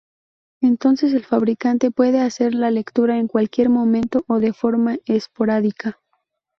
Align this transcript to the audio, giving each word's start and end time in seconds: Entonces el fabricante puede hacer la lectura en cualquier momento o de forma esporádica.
Entonces 0.61 1.13
el 1.13 1.23
fabricante 1.23 1.91
puede 1.91 2.21
hacer 2.21 2.55
la 2.55 2.71
lectura 2.71 3.19
en 3.19 3.27
cualquier 3.27 3.69
momento 3.69 4.23
o 4.27 4.39
de 4.39 4.51
forma 4.51 4.97
esporádica. 5.05 5.99